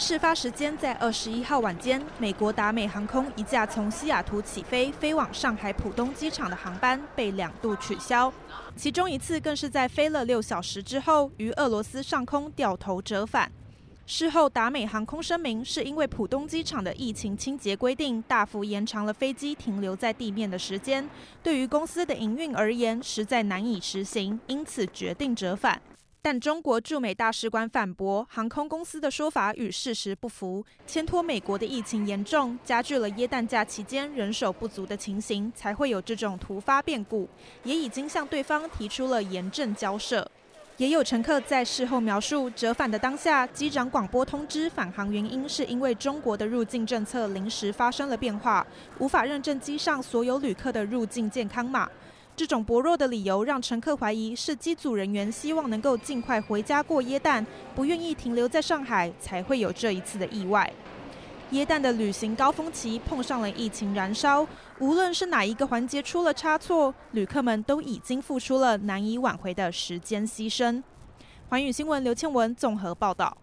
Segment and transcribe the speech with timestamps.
[0.00, 8.32] 事发时间在二十一号晚间，美国达美航空一架从西雅图起飞飞往上海浦东机场的航班被两度取消，
[8.74, 13.52] 其中一次更是在飞了六小时之后，于俄罗斯上空掉头折返。
[14.06, 21.06] 事后，达美航空声明是因为浦东机场的疫情清洁规定大幅延长了飞机停留在地面的时间，
[21.42, 25.80] 对于公司的营运而言实在难以实行，因此决定折返。
[26.22, 37.26] 但中国驻美大使馆反驳，航空公司的说法与事实不符，牵拖美国的疫情严重，加剧了耶诞假期间人手不足的情形，才会有这种突发变故，
[37.64, 40.30] 也已经向对方提出了严正交涉。
[40.76, 48.66] 也有乘客在事后描述，折返的当下，机长广播通知返航原因是因为中国的入境政策临时发生了变化，
[48.98, 51.88] 无法认证机上所有旅客的入境健康码。
[52.40, 60.72] 这种薄弱的理由让乘客怀疑是机组人员希望能够尽快回家过耶诞，不愿意停留在上海，才会有这一次的意外。
[61.50, 64.46] 耶诞的旅行高峰期碰上了疫情燃烧，
[64.78, 70.82] 无论是哪一个环节出了差错，旅客们都已经付出了难以挽回的时间牺牲。
[71.50, 73.36] 环宇新闻刘倩文综合报道。